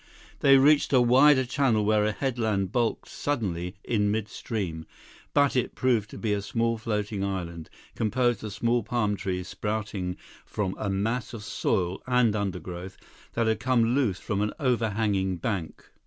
[0.39, 4.87] They reached a wider channel where a headland bulked suddenly in midstream;
[5.31, 10.17] but it proved to be a small floating island, composed of small palm trees sprouting
[10.43, 12.97] from a mass of soil and undergrowth
[13.35, 15.91] that had come loose from an overhanging bank.